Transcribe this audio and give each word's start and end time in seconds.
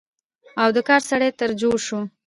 او 0.61 0.69
د 0.75 0.77
کار 0.87 1.01
سړى 1.09 1.29
تر 1.39 1.49
جوړ 1.61 1.75
شو، 1.85 1.99